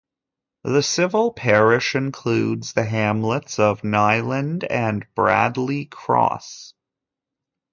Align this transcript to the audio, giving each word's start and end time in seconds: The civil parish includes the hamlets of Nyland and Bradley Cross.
The 0.63 0.81
civil 0.81 1.31
parish 1.31 1.93
includes 1.93 2.73
the 2.73 2.85
hamlets 2.85 3.59
of 3.59 3.83
Nyland 3.83 4.63
and 4.63 5.05
Bradley 5.13 5.85
Cross. 5.85 6.73